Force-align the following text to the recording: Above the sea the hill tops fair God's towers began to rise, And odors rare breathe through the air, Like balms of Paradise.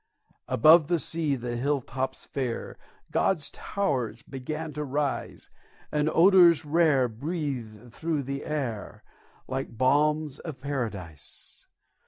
Above 0.47 0.87
the 0.87 0.97
sea 0.97 1.35
the 1.35 1.55
hill 1.57 1.79
tops 1.79 2.25
fair 2.25 2.75
God's 3.11 3.51
towers 3.51 4.23
began 4.23 4.73
to 4.73 4.83
rise, 4.83 5.51
And 5.91 6.09
odors 6.11 6.65
rare 6.65 7.07
breathe 7.07 7.93
through 7.93 8.23
the 8.23 8.43
air, 8.43 9.03
Like 9.47 9.77
balms 9.77 10.39
of 10.39 10.59
Paradise. 10.59 11.67